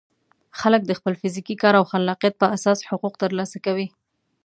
خلک 0.59 0.81
د 0.85 0.91
خپل 0.99 1.13
فزیکي 1.21 1.55
کار 1.61 1.73
او 1.79 1.85
خلاقیت 1.91 2.35
په 2.41 2.47
اساس 2.55 2.79
حقوق 2.89 3.13
ترلاسه 3.23 3.57
کوي. 3.65 3.87